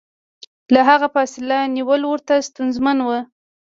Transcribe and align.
له 0.73 0.81
هغه 0.89 1.07
فاصله 1.15 1.57
نیول 1.75 2.01
ورته 2.07 2.33
ستونزمن 2.49 2.97
و. 3.01 3.07